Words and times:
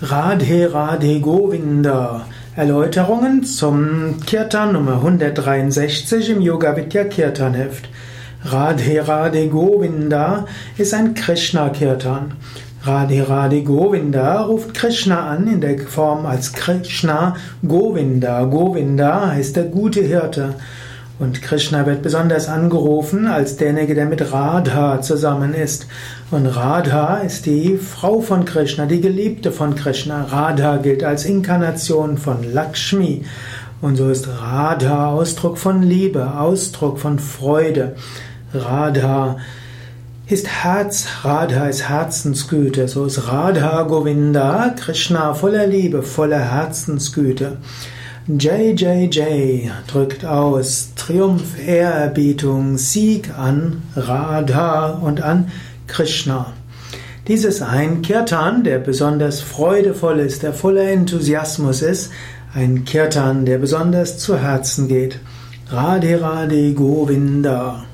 Radhe 0.00 0.72
Radhe 0.72 1.18
Govinda. 1.18 2.24
Erläuterungen 2.54 3.42
zum 3.42 4.20
Kirtan 4.24 4.74
Nummer 4.74 4.92
163 4.92 6.30
im 6.30 6.40
Yoga 6.40 6.76
Vidya 6.76 7.02
Kirtan 7.02 7.54
Heft. 7.54 7.88
Radhe 8.44 9.08
Radhe 9.08 9.48
Govinda 9.48 10.46
ist 10.76 10.94
ein 10.94 11.14
Krishna 11.14 11.70
Kirtan. 11.70 12.34
Radhe 12.84 13.28
Radhe 13.28 13.64
Govinda 13.64 14.42
ruft 14.42 14.72
Krishna 14.72 15.30
an 15.30 15.48
in 15.48 15.60
der 15.60 15.76
Form 15.80 16.26
als 16.26 16.52
Krishna 16.52 17.34
Govinda. 17.66 18.44
Govinda 18.44 19.32
heißt 19.32 19.56
der 19.56 19.64
gute 19.64 20.02
Hirte. 20.02 20.54
Und 21.18 21.42
Krishna 21.42 21.84
wird 21.84 22.02
besonders 22.02 22.48
angerufen 22.48 23.26
als 23.26 23.56
derjenige, 23.56 23.96
der 23.96 24.06
mit 24.06 24.32
Radha 24.32 25.00
zusammen 25.00 25.52
ist. 25.52 25.88
Und 26.30 26.46
Radha 26.46 27.16
ist 27.18 27.46
die 27.46 27.76
Frau 27.76 28.20
von 28.20 28.44
Krishna, 28.44 28.86
die 28.86 29.00
Geliebte 29.00 29.50
von 29.50 29.74
Krishna. 29.74 30.24
Radha 30.30 30.76
gilt 30.76 31.02
als 31.02 31.24
Inkarnation 31.24 32.18
von 32.18 32.44
Lakshmi. 32.52 33.24
Und 33.80 33.96
so 33.96 34.08
ist 34.10 34.28
Radha 34.28 35.08
Ausdruck 35.10 35.58
von 35.58 35.82
Liebe, 35.82 36.38
Ausdruck 36.38 37.00
von 37.00 37.18
Freude. 37.18 37.96
Radha 38.54 39.38
ist 40.28 40.46
Herz, 40.46 41.06
Radha 41.22 41.66
ist 41.66 41.88
Herzensgüte. 41.88 42.86
So 42.86 43.06
ist 43.06 43.26
Radha 43.26 43.82
Govinda, 43.82 44.72
Krishna 44.78 45.34
voller 45.34 45.66
Liebe, 45.66 46.04
voller 46.04 46.52
Herzensgüte. 46.52 47.56
Jai 48.36 49.70
drückt 49.86 50.26
aus 50.26 50.90
Triumph, 50.96 51.58
Ehrerbietung, 51.66 52.76
Sieg 52.76 53.30
an 53.38 53.82
Radha 53.96 54.90
und 54.90 55.22
an 55.22 55.50
Krishna. 55.86 56.52
Dies 57.26 57.44
ist 57.44 57.62
ein 57.62 58.02
Kirtan, 58.02 58.64
der 58.64 58.80
besonders 58.80 59.40
freudevoll 59.40 60.18
ist, 60.18 60.42
der 60.42 60.52
voller 60.52 60.90
Enthusiasmus 60.90 61.80
ist, 61.80 62.10
ein 62.52 62.84
Kirtan, 62.84 63.46
der 63.46 63.56
besonders 63.56 64.18
zu 64.18 64.36
Herzen 64.36 64.88
geht. 64.88 65.20
Radhe 65.70 66.20
Radhe 66.20 66.74
Govinda. 66.74 67.86